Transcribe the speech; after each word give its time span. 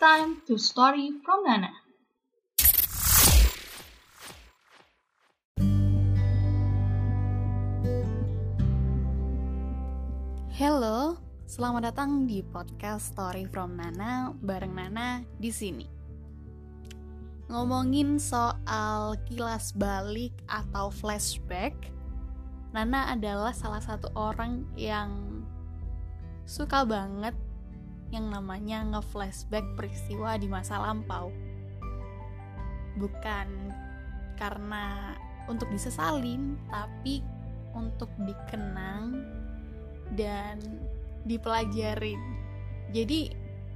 time 0.00 0.40
to 0.48 0.56
story 0.56 1.12
from 1.20 1.44
Nana. 1.44 1.68
Halo, 10.56 11.20
selamat 11.44 11.92
datang 11.92 12.24
di 12.24 12.40
podcast 12.40 13.12
Story 13.12 13.44
from 13.52 13.76
Nana 13.76 14.32
bareng 14.40 14.72
Nana 14.72 15.20
di 15.36 15.52
sini. 15.52 15.84
Ngomongin 17.52 18.16
soal 18.16 19.20
kilas 19.28 19.76
balik 19.76 20.32
atau 20.48 20.88
flashback, 20.88 21.76
Nana 22.72 23.12
adalah 23.12 23.52
salah 23.52 23.84
satu 23.84 24.08
orang 24.16 24.64
yang 24.80 25.12
suka 26.48 26.88
banget 26.88 27.36
yang 28.10 28.30
namanya 28.30 28.82
nge-flashback 28.86 29.64
peristiwa 29.78 30.34
di 30.38 30.50
masa 30.50 30.82
lampau. 30.82 31.30
Bukan 32.98 33.48
karena 34.34 35.14
untuk 35.46 35.70
disesalin, 35.70 36.58
tapi 36.70 37.22
untuk 37.74 38.10
dikenang 38.22 39.22
dan 40.18 40.58
dipelajarin. 41.26 42.18
Jadi 42.90 43.30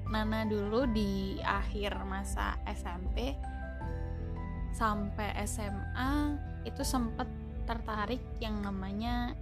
Nana 0.05 0.45
dulu 0.45 0.85
di 0.93 1.41
akhir 1.41 1.97
masa 2.05 2.61
SMP 2.69 3.33
sampai 4.75 5.33
SMA 5.49 6.13
itu 6.69 6.83
sempet 6.85 7.25
tertarik 7.65 8.21
yang 8.43 8.61
namanya 8.61 9.33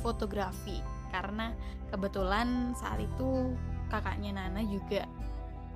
fotografi 0.00 0.80
karena 1.12 1.52
kebetulan 1.92 2.72
saat 2.78 3.04
itu 3.04 3.52
kakaknya 3.88 4.36
Nana 4.36 4.62
juga 4.66 5.06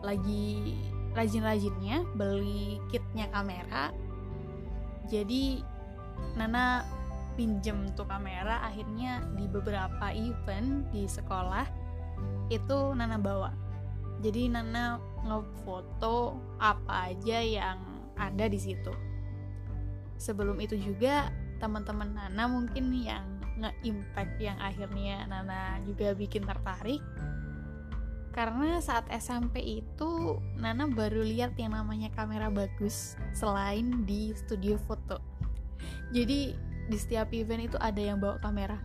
lagi 0.01 0.77
rajin-rajinnya 1.13 2.07
beli 2.15 2.79
kitnya 2.89 3.29
kamera. 3.31 3.91
Jadi 5.11 5.61
Nana 6.39 6.87
pinjem 7.35 7.91
tuh 7.97 8.07
kamera 8.07 8.63
akhirnya 8.67 9.25
di 9.35 9.49
beberapa 9.49 10.13
event 10.13 10.87
di 10.95 11.07
sekolah 11.07 11.67
itu 12.53 12.79
Nana 12.95 13.17
bawa. 13.19 13.51
Jadi 14.21 14.53
Nana 14.53 15.01
ngefoto 15.25 16.37
apa 16.61 17.13
aja 17.13 17.39
yang 17.41 17.79
ada 18.17 18.47
di 18.47 18.61
situ. 18.61 18.93
Sebelum 20.21 20.61
itu 20.61 20.77
juga 20.77 21.33
teman-teman 21.61 22.13
Nana 22.13 22.45
mungkin 22.45 22.93
yang 22.93 23.25
nge-impact 23.61 24.37
yang 24.41 24.57
akhirnya 24.61 25.25
Nana 25.29 25.81
juga 25.85 26.13
bikin 26.17 26.45
tertarik 26.45 27.01
karena 28.31 28.79
saat 28.79 29.11
SMP 29.11 29.83
itu 29.83 30.39
Nana 30.55 30.87
baru 30.87 31.27
lihat 31.27 31.59
yang 31.59 31.75
namanya 31.75 32.15
kamera 32.15 32.47
bagus 32.47 33.19
selain 33.35 34.07
di 34.07 34.31
studio 34.39 34.79
foto. 34.87 35.19
Jadi 36.15 36.55
di 36.91 36.97
setiap 36.99 37.35
event 37.35 37.67
itu 37.67 37.77
ada 37.83 37.99
yang 37.99 38.23
bawa 38.23 38.39
kamera. 38.39 38.79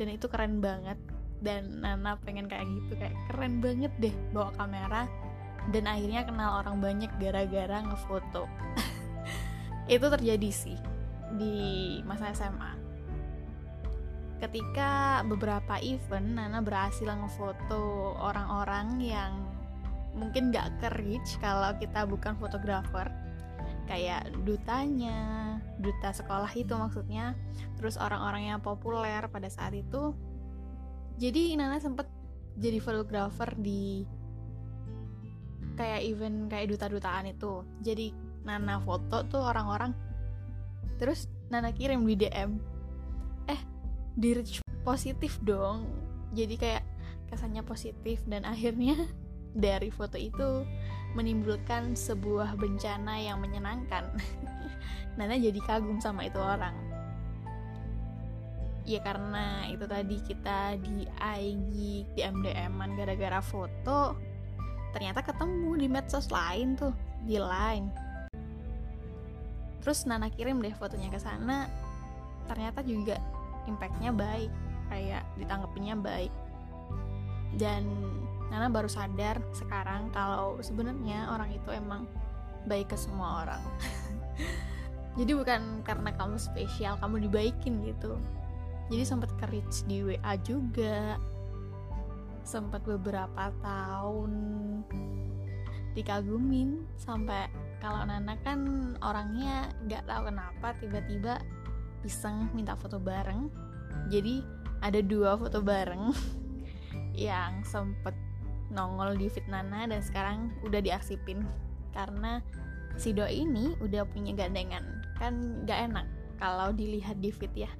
Dan 0.00 0.08
itu 0.08 0.24
keren 0.28 0.64
banget. 0.64 0.96
Dan 1.44 1.84
Nana 1.84 2.16
pengen 2.24 2.48
kayak 2.48 2.64
gitu 2.64 2.96
kayak 2.96 3.16
keren 3.28 3.60
banget 3.60 3.92
deh 4.00 4.14
bawa 4.32 4.52
kamera. 4.56 5.04
Dan 5.68 5.84
akhirnya 5.84 6.24
kenal 6.24 6.64
orang 6.64 6.80
banyak 6.80 7.12
gara-gara 7.22 7.86
ngefoto. 7.86 8.50
Itu 9.94 10.10
terjadi 10.10 10.50
sih 10.50 10.78
di 11.38 11.54
masa 12.02 12.34
SMA 12.34 12.81
ketika 14.42 15.22
beberapa 15.22 15.78
event 15.78 16.34
Nana 16.34 16.58
berhasil 16.58 17.06
ngefoto 17.06 18.18
orang-orang 18.18 18.98
yang 18.98 19.32
mungkin 20.18 20.50
gak 20.50 20.82
ke 20.82 20.88
reach 20.98 21.38
kalau 21.38 21.70
kita 21.78 22.02
bukan 22.02 22.34
fotografer. 22.34 23.06
Kayak 23.86 24.34
dutanya 24.42 25.18
duta 25.78 26.10
sekolah 26.10 26.50
itu 26.58 26.74
maksudnya. 26.74 27.38
Terus 27.78 27.94
orang-orang 27.94 28.50
yang 28.50 28.58
populer 28.58 29.22
pada 29.30 29.46
saat 29.46 29.78
itu. 29.78 30.10
Jadi 31.22 31.54
Nana 31.54 31.78
sempet 31.78 32.10
jadi 32.58 32.82
fotografer 32.82 33.54
di 33.54 34.02
kayak 35.78 36.02
event 36.02 36.50
kayak 36.50 36.66
duta-dutaan 36.66 37.30
itu. 37.30 37.62
Jadi 37.78 38.10
Nana 38.42 38.82
foto 38.82 39.22
tuh 39.30 39.38
orang-orang 39.38 39.94
terus 40.98 41.30
Nana 41.46 41.70
kirim 41.70 42.02
di 42.02 42.18
DM 42.18 42.71
di 44.16 44.36
positif 44.82 45.38
dong. 45.42 45.88
Jadi 46.32 46.54
kayak 46.56 46.84
kesannya 47.32 47.64
positif 47.64 48.20
dan 48.28 48.44
akhirnya 48.44 48.96
dari 49.56 49.88
foto 49.88 50.20
itu 50.20 50.64
menimbulkan 51.12 51.92
sebuah 51.92 52.56
bencana 52.56 53.20
yang 53.20 53.40
menyenangkan. 53.40 54.08
Nana 55.16 55.36
jadi 55.36 55.60
kagum 55.64 56.00
sama 56.00 56.24
itu 56.24 56.40
orang. 56.40 56.72
Ya 58.82 58.98
karena 58.98 59.70
itu 59.70 59.86
tadi 59.86 60.16
kita 60.24 60.74
di 60.80 61.06
IG 61.06 61.72
di 62.16 62.20
MDM-an 62.20 62.98
gara-gara 62.98 63.38
foto 63.38 64.18
ternyata 64.92 65.24
ketemu 65.24 65.70
di 65.78 65.86
medsos 65.88 66.28
lain 66.28 66.74
tuh 66.74 66.92
di 67.22 67.38
line. 67.38 67.88
Terus 69.84 70.06
Nana 70.08 70.32
kirim 70.32 70.58
deh 70.58 70.74
fotonya 70.74 71.12
ke 71.12 71.20
sana. 71.20 71.68
Ternyata 72.48 72.82
juga 72.82 73.20
impactnya 73.66 74.10
baik 74.14 74.50
kayak 74.92 75.24
ditanggapinya 75.40 75.94
baik. 75.98 76.32
Dan 77.56 77.84
Nana 78.52 78.68
baru 78.68 78.88
sadar 78.88 79.40
sekarang 79.56 80.12
kalau 80.12 80.60
sebenarnya 80.60 81.32
orang 81.32 81.56
itu 81.56 81.68
emang 81.72 82.04
baik 82.68 82.92
ke 82.92 82.96
semua 83.00 83.44
orang. 83.44 83.62
Jadi 85.18 85.32
bukan 85.36 85.84
karena 85.84 86.12
kamu 86.16 86.36
spesial 86.36 86.96
kamu 87.00 87.28
dibaikin 87.28 87.84
gitu. 87.84 88.16
Jadi 88.92 89.02
sempat 89.08 89.32
ke 89.40 89.48
di 89.88 90.04
WA 90.04 90.32
juga. 90.40 91.16
Sempat 92.42 92.82
beberapa 92.84 93.54
tahun 93.62 94.32
dikagumin 95.92 96.88
sampai 96.96 97.52
kalau 97.78 98.04
Nana 98.08 98.36
kan 98.40 98.92
orangnya 99.04 99.68
nggak 99.84 100.08
tahu 100.08 100.32
kenapa 100.32 100.68
tiba-tiba 100.80 101.40
iseng 102.02 102.50
minta 102.54 102.74
foto 102.78 102.98
bareng. 102.98 103.50
Jadi 104.10 104.42
ada 104.82 104.98
dua 104.98 105.38
foto 105.38 105.62
bareng 105.62 106.10
yang 107.14 107.62
sempet 107.62 108.14
nongol 108.72 109.14
di 109.14 109.28
fit 109.28 109.44
Nana 109.46 109.86
dan 109.86 110.00
sekarang 110.02 110.50
udah 110.66 110.80
diarsipin. 110.82 111.44
Karena 111.92 112.40
si 112.96 113.12
Do 113.12 113.28
ini 113.28 113.76
udah 113.78 114.04
punya 114.08 114.32
gandengan. 114.34 114.82
Kan 115.20 115.64
gak 115.68 115.92
enak 115.92 116.06
kalau 116.40 116.74
dilihat 116.74 117.20
di 117.22 117.30
fit 117.30 117.52
ya. 117.54 117.70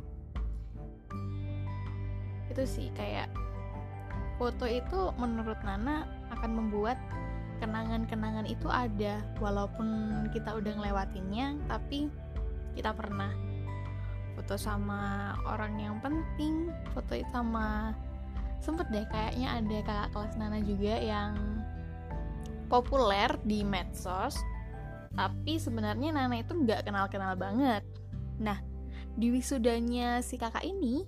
Itu 2.53 2.62
sih 2.69 2.93
kayak 2.93 3.32
foto 4.37 4.69
itu 4.69 5.11
menurut 5.16 5.59
Nana 5.65 6.05
akan 6.31 6.50
membuat 6.53 7.00
kenangan-kenangan 7.59 8.47
itu 8.47 8.69
ada. 8.69 9.25
Walaupun 9.41 9.88
kita 10.31 10.55
udah 10.55 10.72
ngelewatinnya 10.77 11.56
tapi 11.66 12.12
kita 12.77 12.93
pernah 12.93 13.32
foto 14.37 14.54
sama 14.56 15.32
orang 15.44 15.78
yang 15.81 15.97
penting 16.00 16.72
foto 16.97 17.16
sama 17.31 17.93
sempet 18.62 18.87
deh 18.94 19.06
kayaknya 19.10 19.59
ada 19.59 19.78
kakak 19.82 20.09
kelas 20.15 20.34
Nana 20.38 20.59
juga 20.62 20.94
yang 20.97 21.34
populer 22.70 23.28
di 23.44 23.66
medsos 23.66 24.38
tapi 25.12 25.60
sebenarnya 25.60 26.09
Nana 26.12 26.41
itu 26.41 26.56
nggak 26.56 26.88
kenal-kenal 26.88 27.37
banget. 27.37 27.84
Nah 28.41 28.59
di 29.12 29.28
wisudanya 29.28 30.25
si 30.25 30.41
kakak 30.41 30.64
ini 30.64 31.04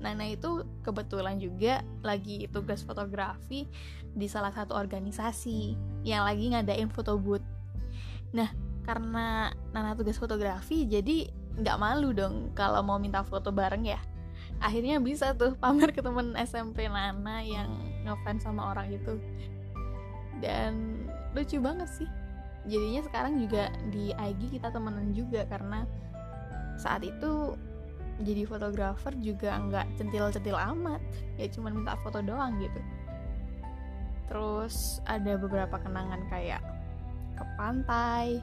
Nana 0.00 0.24
itu 0.32 0.64
kebetulan 0.80 1.36
juga 1.36 1.84
lagi 2.00 2.48
tugas 2.48 2.80
fotografi 2.80 3.68
di 4.12 4.26
salah 4.26 4.50
satu 4.50 4.72
organisasi 4.72 5.76
yang 6.02 6.24
lagi 6.24 6.48
ngadain 6.50 6.88
foto 6.88 7.20
booth. 7.20 7.44
Nah 8.32 8.48
karena 8.82 9.52
Nana 9.70 9.92
tugas 9.94 10.16
fotografi 10.16 10.88
jadi 10.88 11.28
nggak 11.60 11.76
malu 11.76 12.16
dong 12.16 12.48
kalau 12.56 12.80
mau 12.80 12.96
minta 12.96 13.20
foto 13.20 13.52
bareng 13.52 13.84
ya. 13.84 14.00
Akhirnya 14.62 15.02
bisa 15.02 15.34
tuh 15.34 15.58
pamer 15.58 15.90
ke 15.90 16.00
temen 16.00 16.38
SMP 16.38 16.86
Nana 16.86 17.42
yang 17.42 17.70
ngefans 18.06 18.46
sama 18.46 18.72
orang 18.72 18.94
itu. 18.94 19.18
Dan 20.38 21.04
lucu 21.34 21.58
banget 21.58 21.90
sih. 21.90 22.08
Jadinya 22.70 23.02
sekarang 23.02 23.42
juga 23.42 23.74
di 23.90 24.14
IG 24.14 24.58
kita 24.58 24.70
temenan 24.70 25.10
juga 25.10 25.42
karena 25.50 25.82
saat 26.78 27.02
itu 27.02 27.58
jadi 28.22 28.46
fotografer 28.46 29.10
juga 29.18 29.58
nggak 29.58 29.98
centil-centil 29.98 30.54
amat. 30.54 31.02
Ya 31.36 31.50
cuma 31.50 31.74
minta 31.74 31.98
foto 32.00 32.22
doang 32.22 32.62
gitu. 32.62 32.80
Terus 34.30 35.02
ada 35.10 35.36
beberapa 35.36 35.76
kenangan 35.76 36.22
kayak 36.30 36.62
ke 37.34 37.44
pantai 37.58 38.38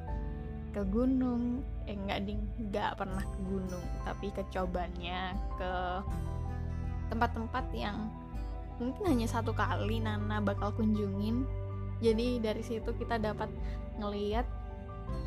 ke 0.76 0.84
gunung 0.86 1.66
eh 1.90 1.98
nggak 1.98 2.20
ding 2.22 2.42
nggak 2.70 3.02
pernah 3.02 3.26
ke 3.26 3.40
gunung 3.50 3.86
tapi 4.06 4.30
kecobannya 4.30 5.34
ke 5.58 5.74
tempat-tempat 7.10 7.66
yang 7.74 7.98
mungkin 8.80 9.04
hanya 9.12 9.28
satu 9.28 9.52
kali 9.52 10.00
Nana 10.00 10.40
bakal 10.40 10.72
kunjungin. 10.74 11.44
Jadi 12.00 12.40
dari 12.40 12.64
situ 12.64 12.96
kita 12.96 13.20
dapat 13.20 13.52
ngeliat 14.00 14.48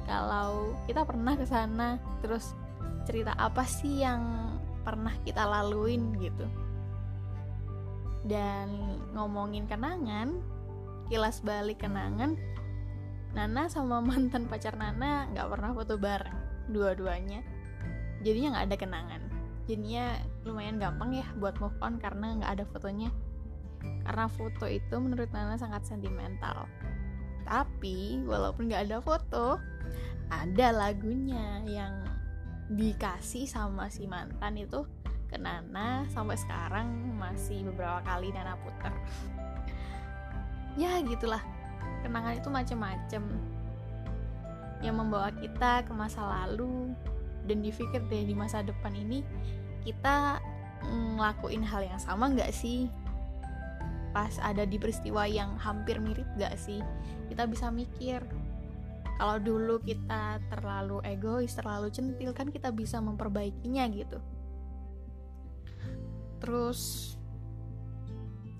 kalau 0.09 0.73
kita 0.89 1.05
pernah 1.05 1.37
ke 1.37 1.45
sana 1.45 2.01
terus 2.25 2.57
cerita 3.05 3.37
apa 3.37 3.67
sih 3.69 4.01
yang 4.01 4.57
pernah 4.87 5.13
kita 5.27 5.45
laluin 5.45 6.17
gitu. 6.17 6.49
Dan 8.25 8.97
ngomongin 9.13 9.69
kenangan 9.69 10.41
kilas 11.13 11.45
balik 11.45 11.85
kenangan 11.85 12.41
Nana 13.37 13.69
sama 13.69 14.01
mantan 14.07 14.49
pacar 14.49 14.81
Nana 14.81 15.29
nggak 15.29 15.49
pernah 15.53 15.71
foto 15.77 16.01
bareng 16.01 16.52
dua-duanya. 16.73 17.45
Jadinya 18.25 18.59
nggak 18.59 18.67
ada 18.73 18.77
kenangan. 18.77 19.23
Jadinya 19.69 20.19
lumayan 20.43 20.81
gampang 20.83 21.15
ya 21.15 21.27
buat 21.39 21.55
move 21.63 21.77
on 21.85 22.01
karena 22.01 22.41
nggak 22.41 22.53
ada 22.59 22.65
fotonya. 22.67 23.11
Karena 24.03 24.27
foto 24.27 24.67
itu 24.67 24.95
menurut 24.99 25.31
Nana 25.31 25.55
sangat 25.61 25.87
sentimental. 25.87 26.67
Tapi 27.47 28.23
walaupun 28.25 28.71
nggak 28.71 28.91
ada 28.91 28.99
foto 29.05 29.59
ada 30.33 30.69
lagunya 30.73 31.61
yang 31.69 32.09
dikasih 32.73 33.45
sama 33.45 33.93
si 33.93 34.09
mantan 34.09 34.57
itu 34.57 34.89
ke 35.29 35.37
Nana 35.37 36.09
sampai 36.09 36.41
sekarang 36.41 36.89
masih 37.21 37.69
beberapa 37.69 38.01
kali 38.07 38.33
Nana 38.33 38.57
putar 38.57 38.97
ya 40.77 41.01
gitulah. 41.05 41.43
Kenangan 42.03 42.35
itu 42.35 42.49
macem-macem 42.51 43.23
yang 44.83 44.99
membawa 44.99 45.31
kita 45.39 45.87
ke 45.87 45.93
masa 45.95 46.21
lalu. 46.21 46.93
Dan 47.43 47.59
dipikir 47.63 48.03
deh 48.07 48.23
di 48.23 48.35
masa 48.39 48.63
depan 48.63 48.95
ini 48.95 49.27
kita 49.83 50.39
ngelakuin 50.87 51.63
hal 51.63 51.83
yang 51.87 51.99
sama 51.99 52.31
nggak 52.31 52.55
sih? 52.55 52.91
Pas 54.13 54.37
ada 54.43 54.63
di 54.69 54.77
peristiwa 54.77 55.25
yang 55.25 55.57
hampir 55.57 55.97
mirip 55.97 56.29
gak 56.37 56.53
sih? 56.61 56.85
Kita 57.33 57.49
bisa 57.49 57.73
mikir 57.73 58.21
kalau 59.17 59.41
dulu 59.41 59.81
kita 59.81 60.43
terlalu 60.53 61.01
egois 61.07 61.55
terlalu 61.57 61.89
centil 61.89 62.35
kan 62.37 62.53
kita 62.53 62.69
bisa 62.75 63.01
memperbaikinya 63.01 63.89
gitu. 63.89 64.19
Terus 66.43 67.15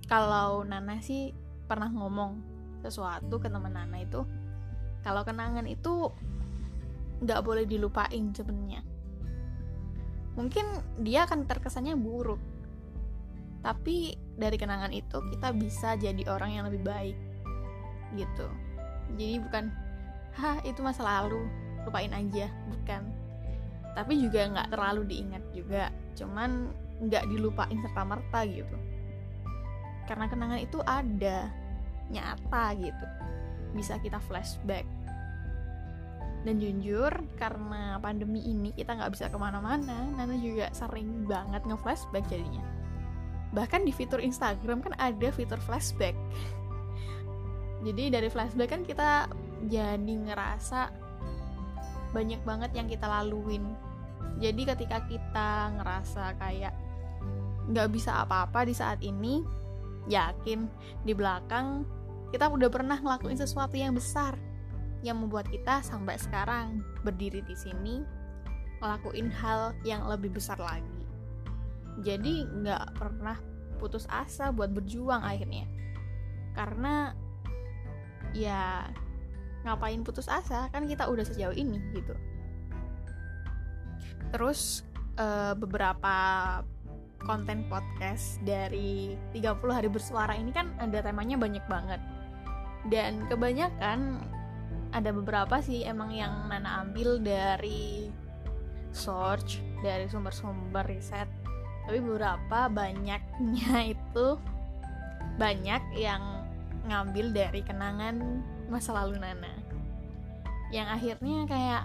kalau 0.07 0.63
Nana 0.63 1.03
sih 1.03 1.35
pernah 1.67 1.91
ngomong 1.91 2.39
sesuatu 2.81 3.43
ke 3.43 3.51
teman 3.51 3.75
Nana 3.75 4.03
itu 4.03 4.23
kalau 5.03 5.27
kenangan 5.27 5.67
itu 5.67 6.11
nggak 7.23 7.41
boleh 7.43 7.67
dilupain 7.67 8.35
sebenarnya. 8.35 8.83
Mungkin 10.35 10.67
dia 11.03 11.27
akan 11.27 11.47
terkesannya 11.47 11.95
buruk. 11.99 12.41
Tapi 13.63 14.19
dari 14.35 14.57
kenangan 14.59 14.91
itu 14.91 15.23
kita 15.31 15.55
bisa 15.55 15.95
jadi 15.95 16.23
orang 16.27 16.51
yang 16.59 16.65
lebih 16.67 16.83
baik. 16.83 17.19
Gitu. 18.15 18.49
Jadi 19.19 19.39
bukan 19.43 19.65
hah 20.35 20.59
itu 20.67 20.83
masa 20.83 21.07
lalu 21.07 21.47
lupain 21.87 22.11
aja. 22.11 22.51
Bukan. 22.71 23.03
Tapi 23.93 24.13
juga 24.19 24.51
nggak 24.51 24.71
terlalu 24.71 25.03
diingat 25.07 25.45
juga. 25.55 25.91
Cuman 26.19 26.71
nggak 27.03 27.27
dilupain 27.31 27.79
serta 27.79 28.03
merta 28.03 28.41
gitu. 28.47 28.79
Karena 30.11 30.27
kenangan 30.27 30.59
itu 30.63 30.79
ada 30.83 31.51
nyata 32.11 32.65
gitu 32.77 33.07
bisa 33.73 33.99
kita 34.01 34.21
flashback. 34.25 34.85
Dan 36.43 36.59
jujur 36.59 37.13
karena 37.39 38.03
pandemi 38.03 38.43
ini 38.43 38.75
kita 38.75 38.99
nggak 38.99 39.15
bisa 39.15 39.31
ke 39.31 39.39
mana-mana 39.39 40.11
Nana 40.19 40.35
juga 40.35 40.75
sering 40.75 41.23
banget 41.31 41.63
nge-flashback 41.63 42.27
jadinya. 42.27 42.63
Bahkan 43.55 43.87
di 43.87 43.93
fitur 43.95 44.19
Instagram 44.19 44.83
kan 44.83 44.95
ada 44.99 45.29
fitur 45.31 45.61
flashback. 45.63 46.19
Jadi 47.87 48.11
dari 48.11 48.29
flashback 48.31 48.71
kan 48.71 48.83
kita 48.87 49.27
jadi 49.63 50.15
ngerasa 50.27 50.91
banyak 52.11 52.43
banget 52.43 52.71
yang 52.75 52.87
kita 52.91 53.07
laluin. 53.07 53.63
Jadi 54.43 54.63
ketika 54.67 55.03
kita 55.07 55.51
ngerasa 55.79 56.35
kayak 56.39 56.75
nggak 57.71 57.89
bisa 57.95 58.27
apa-apa 58.27 58.67
di 58.67 58.75
saat 58.75 58.99
ini 59.07 59.43
yakin 60.11 60.67
di 61.07 61.15
belakang 61.15 61.87
kita 62.33 62.49
udah 62.49 62.73
pernah 62.73 62.97
ngelakuin 62.97 63.37
sesuatu 63.37 63.77
yang 63.77 63.93
besar 63.93 64.41
yang 65.05 65.21
membuat 65.21 65.53
kita 65.53 65.85
sampai 65.85 66.17
sekarang 66.17 66.81
berdiri 67.05 67.45
di 67.45 67.53
sini 67.53 68.01
ngelakuin 68.81 69.29
hal 69.29 69.77
yang 69.85 70.09
lebih 70.09 70.33
besar 70.33 70.57
lagi. 70.57 71.05
Jadi 72.01 72.49
nggak 72.49 72.97
pernah 72.97 73.37
putus 73.77 74.09
asa 74.09 74.49
buat 74.49 74.73
berjuang 74.73 75.21
akhirnya. 75.21 75.69
Karena 76.57 77.13
ya 78.33 78.89
ngapain 79.69 80.01
putus 80.01 80.27
asa? 80.27 80.73
Kan 80.73 80.89
kita 80.89 81.13
udah 81.13 81.29
sejauh 81.29 81.55
ini 81.55 81.79
gitu. 81.93 82.17
Terus 84.33 84.89
uh, 85.21 85.53
beberapa 85.53 86.17
konten 87.23 87.69
podcast 87.69 88.41
dari 88.43 89.15
30 89.37 89.63
hari 89.71 89.87
bersuara 89.93 90.35
ini 90.35 90.51
kan 90.51 90.75
ada 90.83 91.05
temanya 91.07 91.39
banyak 91.39 91.63
banget 91.71 92.03
dan 92.91 93.27
kebanyakan 93.31 94.19
ada 94.93 95.11
beberapa 95.15 95.63
sih 95.65 95.87
emang 95.87 96.13
yang 96.13 96.51
Nana 96.51 96.85
ambil 96.85 97.23
dari 97.23 98.13
search 98.93 99.65
dari 99.81 100.07
sumber-sumber 100.07 100.85
riset. 100.85 101.27
Tapi 101.89 101.99
beberapa 101.99 102.71
banyaknya 102.71 103.75
itu 103.97 104.27
banyak 105.41 105.83
yang 105.97 106.47
ngambil 106.87 107.33
dari 107.33 107.61
kenangan 107.65 108.45
masa 108.69 108.93
lalu 108.93 109.17
Nana. 109.19 109.53
Yang 110.71 110.89
akhirnya 111.01 111.39
kayak 111.49 111.85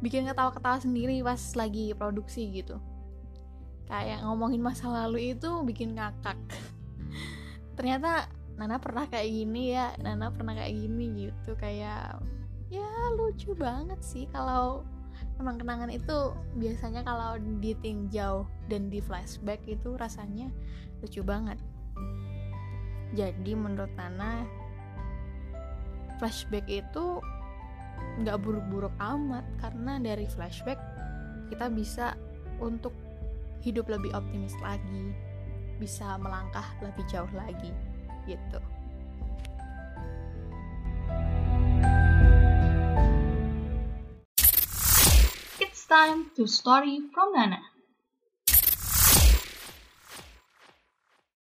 bikin 0.00 0.24
ketawa-ketawa 0.24 0.78
sendiri 0.80 1.20
pas 1.20 1.40
lagi 1.58 1.92
produksi 1.92 2.48
gitu. 2.48 2.80
Kayak 3.88 4.24
ngomongin 4.24 4.60
masa 4.60 4.88
lalu 4.88 5.36
itu 5.36 5.48
bikin 5.64 5.96
ngakak. 5.96 6.36
Ternyata 7.76 8.37
Nana 8.58 8.82
pernah 8.82 9.06
kayak 9.06 9.30
gini 9.30 9.70
ya 9.70 9.94
Nana 10.02 10.34
pernah 10.34 10.58
kayak 10.58 10.74
gini 10.74 11.30
gitu 11.30 11.54
kayak 11.54 12.18
ya 12.68 12.90
lucu 13.14 13.54
banget 13.54 14.02
sih 14.02 14.26
kalau 14.34 14.82
emang 15.38 15.62
kenangan 15.62 15.94
itu 15.94 16.34
biasanya 16.58 17.06
kalau 17.06 17.38
ditinjau 17.62 18.50
dan 18.66 18.90
di 18.90 18.98
flashback 18.98 19.62
itu 19.70 19.94
rasanya 19.94 20.50
lucu 20.98 21.22
banget. 21.22 21.56
Jadi 23.14 23.54
menurut 23.54 23.94
Nana 23.94 24.42
flashback 26.18 26.66
itu 26.66 27.22
nggak 28.18 28.42
buruk-buruk 28.42 28.92
amat 28.98 29.46
karena 29.62 30.02
dari 30.02 30.26
flashback 30.26 30.82
kita 31.54 31.70
bisa 31.70 32.18
untuk 32.58 32.90
hidup 33.62 33.86
lebih 33.86 34.10
optimis 34.18 34.58
lagi, 34.58 35.14
bisa 35.78 36.18
melangkah 36.18 36.66
lebih 36.82 37.06
jauh 37.06 37.30
lagi 37.30 37.70
gitu. 38.28 38.60
It's 45.58 45.88
time 45.88 46.28
to 46.36 46.44
story 46.44 47.00
from 47.16 47.32
Nana. 47.32 47.67